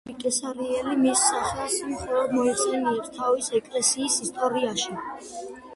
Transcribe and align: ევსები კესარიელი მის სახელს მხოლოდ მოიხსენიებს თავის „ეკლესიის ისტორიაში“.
ევსები 0.03 0.19
კესარიელი 0.21 0.95
მის 1.01 1.21
სახელს 1.33 1.75
მხოლოდ 1.91 2.33
მოიხსენიებს 2.39 3.15
თავის 3.21 3.53
„ეკლესიის 3.61 4.21
ისტორიაში“. 4.29 5.03